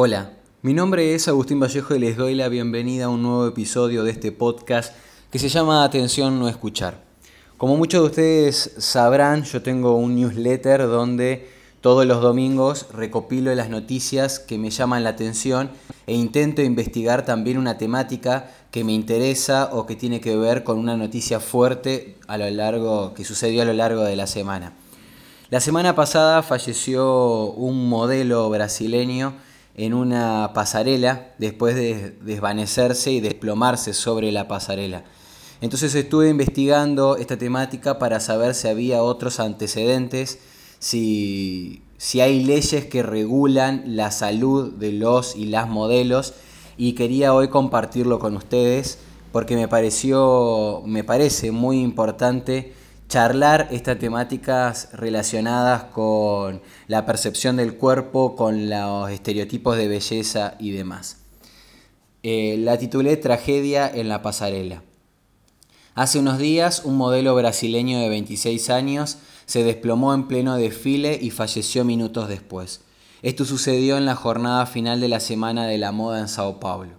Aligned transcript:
Hola, 0.00 0.30
mi 0.62 0.74
nombre 0.74 1.16
es 1.16 1.26
Agustín 1.26 1.58
Vallejo 1.58 1.96
y 1.96 1.98
les 1.98 2.16
doy 2.16 2.36
la 2.36 2.48
bienvenida 2.48 3.06
a 3.06 3.08
un 3.08 3.20
nuevo 3.20 3.48
episodio 3.48 4.04
de 4.04 4.12
este 4.12 4.30
podcast 4.30 4.94
que 5.32 5.40
se 5.40 5.48
llama 5.48 5.82
Atención 5.82 6.38
no 6.38 6.48
escuchar. 6.48 7.02
Como 7.56 7.76
muchos 7.76 8.02
de 8.02 8.06
ustedes 8.06 8.74
sabrán, 8.78 9.42
yo 9.42 9.60
tengo 9.60 9.96
un 9.96 10.14
newsletter 10.14 10.82
donde 10.82 11.50
todos 11.80 12.06
los 12.06 12.22
domingos 12.22 12.86
recopilo 12.92 13.52
las 13.56 13.70
noticias 13.70 14.38
que 14.38 14.56
me 14.56 14.70
llaman 14.70 15.02
la 15.02 15.10
atención 15.10 15.68
e 16.06 16.14
intento 16.14 16.62
investigar 16.62 17.24
también 17.24 17.58
una 17.58 17.76
temática 17.76 18.52
que 18.70 18.84
me 18.84 18.92
interesa 18.92 19.70
o 19.72 19.84
que 19.84 19.96
tiene 19.96 20.20
que 20.20 20.36
ver 20.36 20.62
con 20.62 20.78
una 20.78 20.96
noticia 20.96 21.40
fuerte 21.40 22.18
a 22.28 22.38
lo 22.38 22.48
largo 22.50 23.14
que 23.14 23.24
sucedió 23.24 23.62
a 23.62 23.64
lo 23.64 23.72
largo 23.72 24.04
de 24.04 24.14
la 24.14 24.28
semana. 24.28 24.74
La 25.50 25.58
semana 25.58 25.96
pasada 25.96 26.44
falleció 26.44 27.46
un 27.46 27.88
modelo 27.88 28.48
brasileño 28.48 29.47
en 29.78 29.94
una 29.94 30.50
pasarela 30.54 31.34
después 31.38 31.76
de 31.76 32.10
desvanecerse 32.20 33.12
y 33.12 33.20
desplomarse 33.20 33.94
sobre 33.94 34.32
la 34.32 34.48
pasarela. 34.48 35.04
Entonces 35.60 35.94
estuve 35.94 36.28
investigando 36.28 37.16
esta 37.16 37.38
temática 37.38 37.98
para 37.98 38.18
saber 38.18 38.56
si 38.56 38.66
había 38.66 39.02
otros 39.04 39.38
antecedentes, 39.38 40.40
si, 40.80 41.82
si 41.96 42.20
hay 42.20 42.42
leyes 42.42 42.86
que 42.86 43.04
regulan 43.04 43.96
la 43.96 44.10
salud 44.10 44.72
de 44.72 44.92
los 44.92 45.36
y 45.36 45.46
las 45.46 45.68
modelos 45.68 46.34
y 46.76 46.94
quería 46.94 47.32
hoy 47.32 47.48
compartirlo 47.48 48.18
con 48.18 48.36
ustedes 48.36 48.98
porque 49.30 49.54
me 49.54 49.68
pareció, 49.68 50.82
me 50.86 51.04
parece 51.04 51.52
muy 51.52 51.80
importante 51.80 52.72
charlar 53.08 53.68
estas 53.70 53.98
temáticas 53.98 54.90
relacionadas 54.92 55.84
con 55.84 56.60
la 56.88 57.06
percepción 57.06 57.56
del 57.56 57.74
cuerpo, 57.74 58.36
con 58.36 58.68
los 58.68 59.10
estereotipos 59.10 59.78
de 59.78 59.88
belleza 59.88 60.54
y 60.58 60.72
demás. 60.72 61.16
Eh, 62.22 62.56
la 62.58 62.76
titulé 62.76 63.16
Tragedia 63.16 63.88
en 63.88 64.10
la 64.10 64.20
pasarela. 64.20 64.82
Hace 65.94 66.18
unos 66.18 66.38
días 66.38 66.82
un 66.84 66.96
modelo 66.96 67.34
brasileño 67.34 67.98
de 67.98 68.10
26 68.10 68.70
años 68.70 69.18
se 69.46 69.64
desplomó 69.64 70.12
en 70.12 70.28
pleno 70.28 70.56
desfile 70.56 71.18
y 71.20 71.30
falleció 71.30 71.84
minutos 71.84 72.28
después. 72.28 72.82
Esto 73.22 73.46
sucedió 73.46 73.96
en 73.96 74.04
la 74.04 74.14
jornada 74.14 74.66
final 74.66 75.00
de 75.00 75.08
la 75.08 75.20
Semana 75.20 75.66
de 75.66 75.78
la 75.78 75.92
Moda 75.92 76.20
en 76.20 76.28
Sao 76.28 76.60
Paulo. 76.60 76.92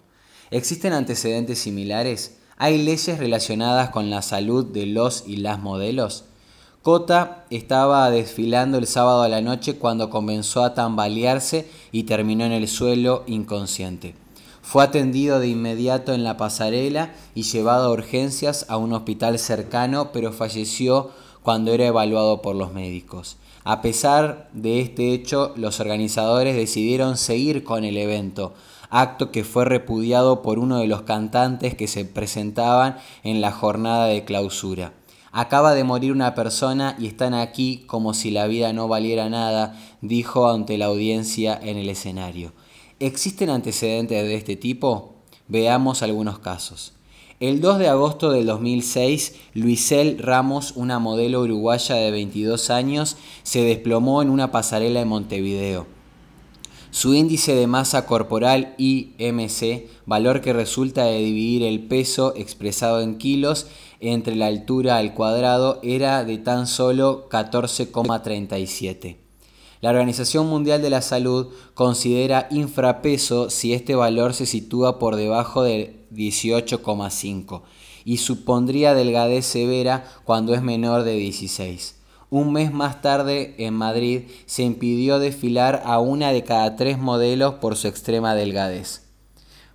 ¿Existen 0.50 0.94
antecedentes 0.94 1.60
similares? 1.60 2.39
¿Hay 2.62 2.78
leyes 2.78 3.18
relacionadas 3.18 3.90
con 3.90 4.10
la 4.10 4.22
salud 4.22 4.66
de 4.66 4.86
los 4.86 5.24
y 5.26 5.38
las 5.38 5.60
modelos? 5.60 6.26
Cota 6.82 7.46
estaba 7.50 8.12
desfilando 8.12 8.78
el 8.78 8.86
sábado 8.86 9.22
a 9.22 9.30
la 9.30 9.40
noche 9.40 9.78
cuando 9.78 10.10
comenzó 10.10 10.66
a 10.66 10.74
tambalearse 10.74 11.70
y 11.94 12.04
terminó 12.04 12.44
en 12.44 12.52
el 12.52 12.68
suelo 12.68 13.24
inconsciente. 13.28 14.14
Fue 14.62 14.84
atendido 14.84 15.40
de 15.40 15.48
inmediato 15.48 16.12
en 16.12 16.26
la 16.26 16.36
pasarela 16.36 17.14
y 17.34 17.44
llevado 17.44 17.88
a 17.88 17.94
urgencias 17.94 18.66
a 18.68 18.76
un 18.76 18.92
hospital 18.92 19.40
cercano, 19.40 20.12
pero 20.12 20.34
falleció 20.34 21.12
cuando 21.42 21.72
era 21.72 21.86
evaluado 21.86 22.42
por 22.42 22.58
los 22.58 22.74
médicos. 22.74 23.38
A 23.64 23.82
pesar 23.82 24.50
de 24.52 24.82
este 24.82 25.14
hecho, 25.14 25.54
los 25.56 25.80
organizadores 25.80 26.58
decidieron 26.58 27.16
seguir 27.16 27.64
con 27.64 27.86
el 27.86 27.96
evento, 27.96 28.52
acto 28.90 29.32
que 29.32 29.44
fue 29.44 29.66
repudiado 29.66 30.42
por 30.42 30.60
uno 30.60 30.80
de 30.80 30.88
los 30.88 31.04
cantantes 31.04 31.76
que 31.76 31.88
se 31.88 32.06
presentaban 32.06 32.98
en 33.24 33.42
la 33.42 33.52
jornada 33.52 34.08
de 34.08 34.26
clausura. 34.26 34.94
Acaba 35.32 35.74
de 35.74 35.84
morir 35.84 36.12
una 36.12 36.34
persona 36.34 36.96
y 36.98 37.06
están 37.06 37.34
aquí 37.34 37.84
como 37.86 38.14
si 38.14 38.32
la 38.32 38.48
vida 38.48 38.74
no 38.74 38.88
valiera 38.88 39.30
nada, 39.30 39.80
dijo 40.02 40.50
ante 40.50 40.78
la 40.78 40.86
audiencia 40.86 41.60
en 41.62 41.78
el 41.78 41.90
escenario. 41.90 42.54
¿Existen 43.00 43.50
antecedentes 43.50 44.24
de 44.24 44.36
este 44.36 44.56
tipo? 44.56 45.16
Veamos 45.48 46.02
algunos 46.02 46.40
casos. 46.40 46.94
El 47.40 47.62
2 47.62 47.80
de 47.80 47.88
agosto 47.88 48.32
del 48.32 48.46
2006, 48.48 49.36
Luisel 49.54 50.18
Ramos, 50.18 50.74
una 50.76 51.00
modelo 51.00 51.42
uruguaya 51.42 51.96
de 51.96 52.12
22 52.12 52.70
años, 52.70 53.16
se 53.44 53.64
desplomó 53.64 54.22
en 54.22 54.30
una 54.30 54.52
pasarela 54.52 55.00
en 55.00 55.08
Montevideo. 55.08 55.99
Su 56.92 57.14
índice 57.14 57.54
de 57.54 57.68
masa 57.68 58.08
corporal 58.08 58.74
IMC, 58.80 59.88
valor 60.08 60.42
que 60.42 60.54
resulta 60.54 61.04
de 61.04 61.20
dividir 61.20 61.62
el 61.62 61.88
peso 61.88 62.34
expresado 62.36 63.02
en 63.02 63.20
kilos 63.20 63.68
entre 64.00 64.36
la 64.36 64.48
altura 64.48 64.98
al 64.98 65.14
cuadrado, 65.14 65.80
era 65.84 66.24
de 66.24 66.40
tan 66.40 66.66
solo 66.66 67.30
14,37. 67.30 69.18
La 69.82 69.92
Organización 69.92 70.48
Mundial 70.48 70.82
de 70.82 70.90
la 70.90 71.04
Salud 71.04 71.50
considera 71.76 72.48
infrapeso 72.50 73.52
si 73.52 73.74
este 73.74 73.94
valor 73.94 74.34
se 74.34 74.48
sitúa 74.48 74.98
por 74.98 75.16
debajo 75.16 75.62
de 75.62 76.08
18,5 76.12 77.62
y 78.04 78.18
supondría 78.18 78.96
delgadez 78.96 79.46
severa 79.46 80.06
cuando 80.26 80.56
es 80.56 80.64
menor 80.64 81.04
de 81.04 81.14
16. 81.14 81.99
Un 82.32 82.54
mes 82.54 82.72
más 82.72 83.02
tarde, 83.02 83.56
en 83.58 83.74
Madrid, 83.74 84.30
se 84.46 84.62
impidió 84.62 85.18
desfilar 85.18 85.82
a 85.86 86.00
una 86.00 86.32
de 86.32 86.44
cada 86.44 86.76
tres 86.76 87.00
modelos 87.00 87.56
por 87.56 87.76
su 87.76 87.88
extrema 87.88 88.36
delgadez. 88.36 89.10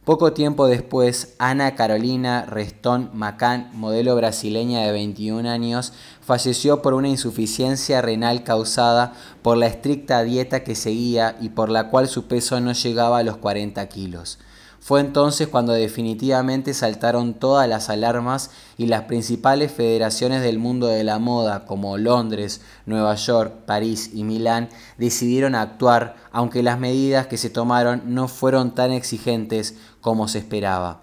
Poco 0.04 0.34
tiempo 0.34 0.66
después, 0.66 1.34
Ana 1.38 1.74
Carolina 1.74 2.44
Restón 2.44 3.10
Macán, 3.14 3.70
modelo 3.72 4.14
brasileña 4.14 4.82
de 4.82 4.92
21 4.92 5.48
años, 5.48 5.94
falleció 6.20 6.82
por 6.82 6.94
una 6.94 7.08
insuficiencia 7.08 8.02
renal 8.02 8.44
causada 8.44 9.14
por 9.40 9.56
la 9.56 9.66
estricta 9.66 10.22
dieta 10.22 10.62
que 10.62 10.74
seguía 10.74 11.36
y 11.40 11.48
por 11.48 11.70
la 11.70 11.88
cual 11.88 12.06
su 12.06 12.26
peso 12.28 12.60
no 12.60 12.72
llegaba 12.72 13.18
a 13.18 13.22
los 13.24 13.38
40 13.38 13.88
kilos. 13.88 14.38
Fue 14.84 15.00
entonces 15.00 15.48
cuando 15.48 15.72
definitivamente 15.72 16.74
saltaron 16.74 17.32
todas 17.32 17.66
las 17.66 17.88
alarmas 17.88 18.50
y 18.76 18.84
las 18.84 19.04
principales 19.04 19.72
federaciones 19.72 20.42
del 20.42 20.58
mundo 20.58 20.88
de 20.88 21.04
la 21.04 21.18
moda, 21.18 21.64
como 21.64 21.96
Londres, 21.96 22.60
Nueva 22.84 23.14
York, 23.14 23.64
París 23.64 24.10
y 24.12 24.24
Milán, 24.24 24.68
decidieron 24.98 25.54
actuar, 25.54 26.16
aunque 26.32 26.62
las 26.62 26.78
medidas 26.78 27.28
que 27.28 27.38
se 27.38 27.48
tomaron 27.48 28.14
no 28.14 28.28
fueron 28.28 28.74
tan 28.74 28.92
exigentes 28.92 29.74
como 30.02 30.28
se 30.28 30.40
esperaba. 30.40 31.00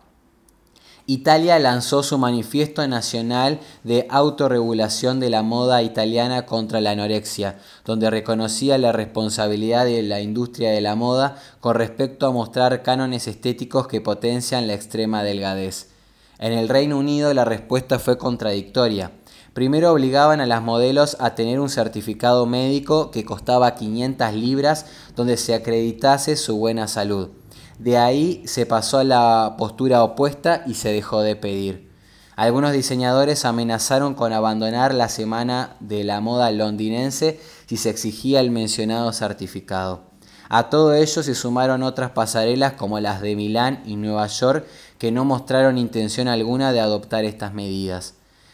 Italia 1.13 1.59
lanzó 1.59 2.03
su 2.03 2.17
manifiesto 2.17 2.87
nacional 2.87 3.59
de 3.83 4.07
autorregulación 4.09 5.19
de 5.19 5.29
la 5.29 5.43
moda 5.43 5.83
italiana 5.83 6.45
contra 6.45 6.79
la 6.79 6.91
anorexia, 6.91 7.59
donde 7.83 8.09
reconocía 8.09 8.77
la 8.77 8.93
responsabilidad 8.93 9.83
de 9.83 10.03
la 10.03 10.21
industria 10.21 10.71
de 10.71 10.79
la 10.79 10.95
moda 10.95 11.35
con 11.59 11.75
respecto 11.75 12.27
a 12.27 12.31
mostrar 12.31 12.81
cánones 12.81 13.27
estéticos 13.27 13.89
que 13.89 13.99
potencian 13.99 14.67
la 14.67 14.73
extrema 14.73 15.21
delgadez. 15.21 15.89
En 16.39 16.53
el 16.53 16.69
Reino 16.69 16.97
Unido 16.97 17.33
la 17.33 17.43
respuesta 17.43 17.99
fue 17.99 18.17
contradictoria. 18.17 19.11
Primero 19.53 19.91
obligaban 19.91 20.39
a 20.39 20.45
las 20.45 20.61
modelos 20.61 21.17
a 21.19 21.35
tener 21.35 21.59
un 21.59 21.69
certificado 21.69 22.45
médico 22.45 23.11
que 23.11 23.25
costaba 23.25 23.75
500 23.75 24.33
libras 24.33 24.85
donde 25.17 25.35
se 25.35 25.55
acreditase 25.55 26.37
su 26.37 26.55
buena 26.55 26.87
salud. 26.87 27.31
De 27.81 27.97
ahí 27.97 28.43
se 28.45 28.67
pasó 28.67 28.99
a 28.99 29.03
la 29.03 29.55
postura 29.57 30.03
opuesta 30.03 30.61
y 30.67 30.75
se 30.75 30.93
dejó 30.93 31.21
de 31.21 31.35
pedir. 31.35 31.89
Algunos 32.35 32.73
diseñadores 32.73 33.43
amenazaron 33.43 34.13
con 34.13 34.33
abandonar 34.33 34.93
la 34.93 35.09
semana 35.09 35.77
de 35.79 36.03
la 36.03 36.21
moda 36.21 36.51
londinense 36.51 37.39
si 37.65 37.77
se 37.77 37.89
exigía 37.89 38.39
el 38.39 38.51
mencionado 38.51 39.11
certificado. 39.13 40.03
A 40.47 40.69
todo 40.69 40.93
ello 40.93 41.23
se 41.23 41.33
sumaron 41.33 41.81
otras 41.81 42.11
pasarelas 42.11 42.73
como 42.73 42.99
las 42.99 43.19
de 43.19 43.35
Milán 43.35 43.81
y 43.83 43.95
Nueva 43.95 44.27
York 44.27 44.67
que 44.99 45.11
no 45.11 45.25
mostraron 45.25 45.79
intención 45.79 46.27
alguna 46.27 46.73
de 46.73 46.81
adoptar 46.81 47.25
estas 47.25 47.51
medidas. 47.55 48.13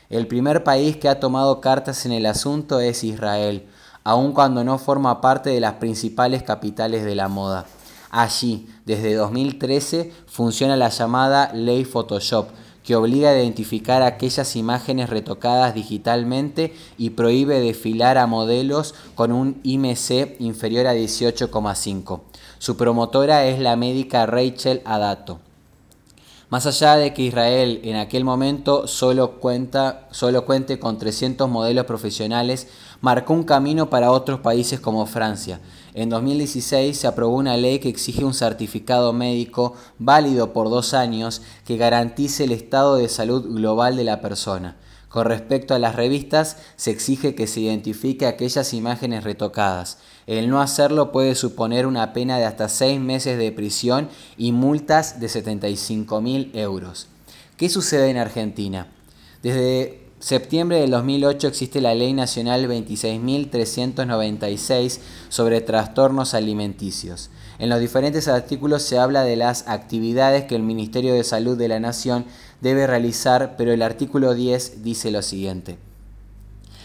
El 0.09 0.28
primer 0.28 0.64
país 0.64 0.96
que 0.96 1.09
ha 1.09 1.20
tomado 1.20 1.59
cartas 1.59 2.06
en 2.06 2.14
el 2.14 2.28
asunto 2.28 2.80
es 2.80 3.04
Israel, 3.04 3.68
aun 4.06 4.32
cuando 4.32 4.64
no 4.64 4.78
forma 4.78 5.20
parte 5.20 5.50
de 5.50 5.59
las 5.59 5.74
principales 5.74 6.44
capitales 6.44 7.04
de 7.04 7.16
la 7.16 7.28
moda. 7.28 7.66
Allí, 8.09 8.68
desde 8.85 9.16
2013, 9.16 10.11
funciona 10.28 10.76
la 10.76 10.90
llamada 10.90 11.52
Ley 11.53 11.85
Photoshop, 11.85 12.49
que 12.84 12.96
obliga 12.96 13.32
a 13.32 13.35
identificar 13.37 14.02
aquellas 14.02 14.55
imágenes 14.55 15.09
retocadas 15.09 15.76
digitalmente 15.76 16.73
y 16.97 17.09
prohíbe 17.09 17.59
desfilar 17.59 18.17
a 18.17 18.28
modelos 18.28 18.96
con 19.14 19.34
un 19.34 19.59
IMC 19.64 20.40
inferior 20.40 20.87
a 20.87 20.96
18,5. 20.96 22.22
Su 22.59 22.78
promotora 22.78 23.46
es 23.46 23.59
la 23.59 23.76
médica 23.76 24.26
Rachel 24.26 24.82
Adato. 24.85 25.47
Más 26.49 26.66
allá 26.66 26.96
de 26.96 27.14
que 27.14 27.23
Israel 27.23 27.82
en 27.84 27.97
aquel 27.97 28.23
momento 28.23 28.88
solo, 28.88 29.40
cuenta, 29.41 30.08
solo 30.11 30.46
cuente 30.46 30.79
con 30.79 30.97
300 30.97 31.49
modelos 31.49 31.85
profesionales, 31.85 32.70
marcó 33.02 33.34
un 33.34 33.44
camino 33.44 33.90
para 33.90 34.11
otros 34.11 34.40
países 34.40 34.79
como 34.79 35.05
Francia. 35.08 35.59
En 35.94 36.09
2016 36.09 36.97
se 36.97 37.08
aprobó 37.08 37.35
una 37.35 37.58
ley 37.58 37.79
que 37.79 37.90
exige 37.90 38.23
un 38.23 38.34
certificado 38.34 39.11
médico 39.11 39.73
válido 39.99 40.53
por 40.53 40.70
dos 40.70 40.94
años 40.94 41.41
que 41.66 41.76
garantice 41.76 42.46
el 42.46 42.53
estado 42.53 42.96
de 42.96 43.09
salud 43.09 43.46
global 43.53 43.97
de 43.97 44.05
la 44.05 44.22
persona. 44.22 44.78
Con 45.09 45.26
respecto 45.26 45.74
a 45.74 45.80
las 45.80 45.96
revistas, 45.96 46.58
se 46.76 46.92
exige 46.92 47.34
que 47.34 47.48
se 47.48 47.62
identifique 47.62 48.26
aquellas 48.26 48.74
imágenes 48.74 49.24
retocadas. 49.24 50.00
El 50.28 50.50
no 50.50 50.62
hacerlo 50.62 51.14
puede 51.14 51.36
suponer 51.36 51.86
una 51.86 52.12
pena 52.12 52.38
de 52.38 52.44
hasta 52.46 52.68
seis 52.68 53.00
meses 53.00 53.38
de 53.38 53.54
prisión 53.54 54.09
y 54.38 54.52
multas 54.52 55.22
de 55.22 55.30
75 55.30 56.20
mil 56.22 56.52
euros. 56.54 57.08
¿Qué 57.56 57.70
sucede 57.70 58.09
en 58.09 58.18
Argentina? 58.18 58.88
Desde 59.42 60.02
septiembre 60.20 60.82
del 60.82 60.92
2008 60.92 61.48
existe 61.48 61.80
la 61.80 61.96
Ley 61.96 62.12
Nacional 62.14 62.68
26.396 62.68 65.00
sobre 65.30 65.62
trastornos 65.62 66.34
alimenticios. 66.34 67.30
En 67.59 67.70
los 67.70 67.80
diferentes 67.80 68.28
artículos 68.28 68.84
se 68.84 69.00
habla 69.00 69.24
de 69.24 69.36
las 69.36 69.68
actividades 69.68 70.46
que 70.46 70.56
el 70.56 70.64
Ministerio 70.64 71.14
de 71.14 71.24
Salud 71.24 71.58
de 71.58 71.68
la 71.68 71.80
Nación 71.80 72.26
debe 72.62 72.88
realizar, 72.88 73.56
pero 73.58 73.72
el 73.72 73.82
artículo 73.82 74.34
10 74.34 74.84
dice 74.84 75.12
lo 75.12 75.22
siguiente. 75.22 75.78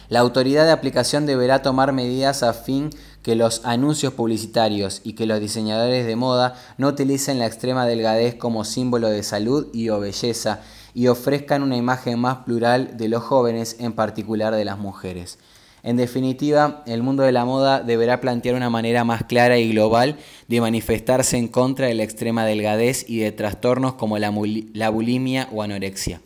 La 0.09 0.21
autoridad 0.21 0.67
de 0.67 0.73
aplicación 0.73 1.25
deberá 1.25 1.63
tomar 1.63 1.93
medidas 1.93 2.43
a 2.43 2.53
fin 2.53 2.91
que 3.23 3.37
los 3.37 3.65
anuncios 3.65 4.13
publicitarios 4.13 5.01
y 5.05 5.15
que 5.15 5.27
los 5.27 5.41
diseñadores 5.41 6.07
de 6.07 6.17
moda 6.17 6.55
no 6.77 6.89
utilicen 6.89 7.39
la 7.39 7.47
extrema 7.47 7.87
delgadez 7.87 8.35
como 8.35 8.65
símbolo 8.65 9.09
de 9.09 9.23
salud 9.23 9.69
y 9.73 9.89
o 9.89 10.01
belleza 10.01 10.61
y 10.93 11.07
ofrezcan 11.07 11.63
una 11.63 11.77
imagen 11.77 12.19
más 12.19 12.39
plural 12.39 12.97
de 12.97 13.09
los 13.09 13.23
jóvenes, 13.23 13.77
en 13.79 13.95
particular 13.95 14.55
de 14.55 14.65
las 14.65 14.79
mujeres. 14.79 15.39
En 15.85 15.97
definitiva, 15.97 16.85
el 16.87 17.03
mundo 17.03 17.25
de 17.25 17.33
la 17.33 17.45
moda 17.45 17.81
deberá 17.81 18.21
plantear 18.21 18.55
una 18.55 18.71
manera 18.71 19.03
más 19.03 19.25
clara 19.25 19.59
y 19.59 19.73
global 19.73 20.17
de 20.47 20.61
manifestarse 20.61 21.37
en 21.37 21.49
contra 21.49 21.89
de 21.89 21.95
la 21.95 22.05
extrema 22.05 22.47
delgadez 22.47 23.05
y 23.09 23.19
de 23.19 23.33
trastornos 23.33 23.95
como 23.95 24.17
la, 24.19 24.31
bulimia 24.31 25.49
o 25.51 25.63
anorexia. 25.63 26.21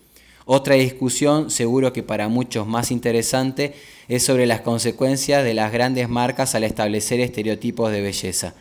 Otra 0.44 0.74
discusión, 0.74 1.50
seguro 1.50 1.94
que 1.94 2.02
para 2.02 2.28
muchos 2.28 2.66
más 2.66 2.90
interesante, 2.90 3.74
es 4.08 4.22
sobre 4.22 4.44
las 4.44 4.60
consecuencias 4.60 5.42
de 5.42 5.54
las 5.54 5.72
grandes 5.72 6.08
marcas 6.10 6.54
al 6.54 6.64
establecer 6.64 7.20
estereotipos 7.20 7.90
de 7.90 8.02
belleza. 8.02 8.54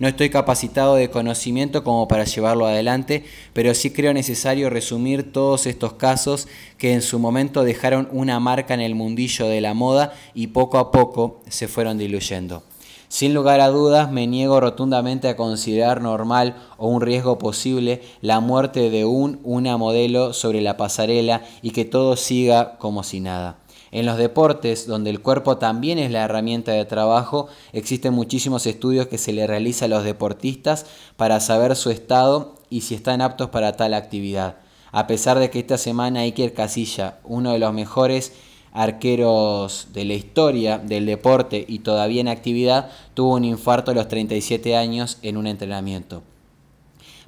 No 0.00 0.08
estoy 0.08 0.30
capacitado 0.30 0.94
de 0.94 1.10
conocimiento 1.10 1.84
como 1.84 2.08
para 2.08 2.24
llevarlo 2.24 2.66
adelante, 2.66 3.22
pero 3.52 3.74
sí 3.74 3.90
creo 3.90 4.14
necesario 4.14 4.70
resumir 4.70 5.30
todos 5.30 5.66
estos 5.66 5.92
casos 5.92 6.48
que 6.78 6.94
en 6.94 7.02
su 7.02 7.18
momento 7.18 7.64
dejaron 7.64 8.08
una 8.10 8.40
marca 8.40 8.72
en 8.72 8.80
el 8.80 8.94
mundillo 8.94 9.46
de 9.46 9.60
la 9.60 9.74
moda 9.74 10.14
y 10.32 10.46
poco 10.46 10.78
a 10.78 10.90
poco 10.90 11.42
se 11.50 11.68
fueron 11.68 11.98
diluyendo. 11.98 12.62
Sin 13.10 13.34
lugar 13.34 13.60
a 13.60 13.70
dudas, 13.70 14.12
me 14.12 14.28
niego 14.28 14.60
rotundamente 14.60 15.28
a 15.28 15.34
considerar 15.34 16.00
normal 16.00 16.54
o 16.78 16.86
un 16.86 17.00
riesgo 17.00 17.38
posible 17.38 18.02
la 18.20 18.38
muerte 18.38 18.88
de 18.88 19.04
un 19.04 19.40
una 19.42 19.76
modelo 19.76 20.32
sobre 20.32 20.60
la 20.60 20.76
pasarela 20.76 21.42
y 21.60 21.72
que 21.72 21.84
todo 21.84 22.14
siga 22.14 22.78
como 22.78 23.02
si 23.02 23.18
nada. 23.18 23.58
En 23.90 24.06
los 24.06 24.16
deportes, 24.16 24.86
donde 24.86 25.10
el 25.10 25.20
cuerpo 25.20 25.58
también 25.58 25.98
es 25.98 26.12
la 26.12 26.22
herramienta 26.22 26.70
de 26.70 26.84
trabajo, 26.84 27.48
existen 27.72 28.14
muchísimos 28.14 28.64
estudios 28.66 29.08
que 29.08 29.18
se 29.18 29.32
le 29.32 29.48
realiza 29.48 29.86
a 29.86 29.88
los 29.88 30.04
deportistas 30.04 30.86
para 31.16 31.40
saber 31.40 31.74
su 31.74 31.90
estado 31.90 32.54
y 32.70 32.82
si 32.82 32.94
están 32.94 33.22
aptos 33.22 33.50
para 33.50 33.72
tal 33.72 33.94
actividad. 33.94 34.58
A 34.92 35.08
pesar 35.08 35.40
de 35.40 35.50
que 35.50 35.58
esta 35.58 35.78
semana 35.78 36.20
Iker 36.20 36.54
Casilla, 36.54 37.18
uno 37.24 37.50
de 37.50 37.58
los 37.58 37.72
mejores 37.72 38.32
arqueros 38.72 39.88
de 39.92 40.04
la 40.04 40.14
historia 40.14 40.78
del 40.78 41.06
deporte 41.06 41.64
y 41.66 41.80
todavía 41.80 42.20
en 42.20 42.28
actividad, 42.28 42.90
tuvo 43.14 43.34
un 43.34 43.44
infarto 43.44 43.90
a 43.90 43.94
los 43.94 44.08
37 44.08 44.76
años 44.76 45.18
en 45.22 45.36
un 45.36 45.46
entrenamiento. 45.46 46.22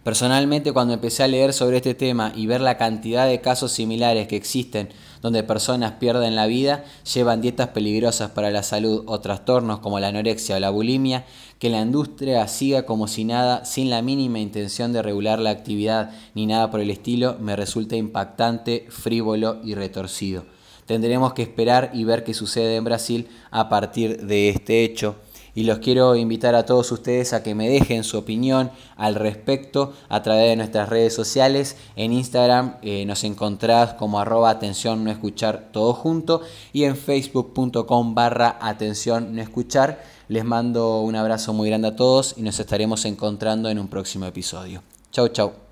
Personalmente 0.04 0.72
cuando 0.72 0.94
empecé 0.94 1.22
a 1.22 1.28
leer 1.28 1.52
sobre 1.52 1.76
este 1.76 1.94
tema 1.94 2.32
y 2.34 2.46
ver 2.48 2.60
la 2.60 2.76
cantidad 2.76 3.28
de 3.28 3.40
casos 3.40 3.70
similares 3.70 4.26
que 4.26 4.34
existen 4.34 4.88
donde 5.20 5.44
personas 5.44 5.92
pierden 5.92 6.34
la 6.34 6.46
vida, 6.46 6.84
llevan 7.14 7.40
dietas 7.40 7.68
peligrosas 7.68 8.32
para 8.32 8.50
la 8.50 8.64
salud 8.64 9.04
o 9.06 9.20
trastornos 9.20 9.78
como 9.78 10.00
la 10.00 10.08
anorexia 10.08 10.56
o 10.56 10.60
la 10.60 10.70
bulimia, 10.70 11.24
que 11.60 11.70
la 11.70 11.80
industria 11.80 12.48
siga 12.48 12.84
como 12.84 13.06
si 13.06 13.24
nada, 13.24 13.64
sin 13.64 13.90
la 13.90 14.02
mínima 14.02 14.40
intención 14.40 14.92
de 14.92 15.02
regular 15.02 15.38
la 15.38 15.50
actividad 15.50 16.10
ni 16.34 16.46
nada 16.46 16.72
por 16.72 16.80
el 16.80 16.90
estilo, 16.90 17.36
me 17.38 17.54
resulta 17.54 17.94
impactante, 17.94 18.86
frívolo 18.90 19.60
y 19.62 19.76
retorcido. 19.76 20.44
Tendremos 20.86 21.32
que 21.32 21.42
esperar 21.42 21.90
y 21.92 22.04
ver 22.04 22.24
qué 22.24 22.34
sucede 22.34 22.76
en 22.76 22.84
Brasil 22.84 23.28
a 23.50 23.68
partir 23.68 24.26
de 24.26 24.48
este 24.48 24.84
hecho 24.84 25.16
y 25.54 25.64
los 25.64 25.78
quiero 25.78 26.16
invitar 26.16 26.54
a 26.54 26.64
todos 26.64 26.90
ustedes 26.92 27.32
a 27.32 27.42
que 27.42 27.54
me 27.54 27.68
dejen 27.68 28.04
su 28.04 28.18
opinión 28.18 28.70
al 28.96 29.14
respecto 29.14 29.92
a 30.08 30.22
través 30.22 30.48
de 30.48 30.56
nuestras 30.56 30.88
redes 30.88 31.14
sociales. 31.14 31.76
En 31.96 32.12
Instagram 32.12 32.76
eh, 32.82 33.04
nos 33.04 33.24
encontrás 33.24 33.94
como 33.94 34.18
arroba 34.18 34.50
atención 34.50 35.04
no 35.04 35.10
escuchar 35.10 35.68
todo 35.72 35.92
junto 35.92 36.42
y 36.72 36.84
en 36.84 36.96
facebook.com 36.96 38.14
barra 38.14 38.58
atención 38.60 39.34
no 39.34 39.42
escuchar. 39.42 40.02
Les 40.28 40.44
mando 40.44 41.00
un 41.00 41.16
abrazo 41.16 41.52
muy 41.52 41.68
grande 41.68 41.88
a 41.88 41.96
todos 41.96 42.34
y 42.38 42.42
nos 42.42 42.58
estaremos 42.58 43.04
encontrando 43.04 43.68
en 43.68 43.78
un 43.78 43.88
próximo 43.88 44.24
episodio. 44.24 44.82
Chau, 45.10 45.28
chau. 45.28 45.71